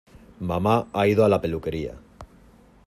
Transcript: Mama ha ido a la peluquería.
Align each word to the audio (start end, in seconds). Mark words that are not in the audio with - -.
Mama 0.51 0.73
ha 0.97 1.05
ido 1.11 1.23
a 1.25 1.29
la 1.29 1.39
peluquería. 1.43 1.93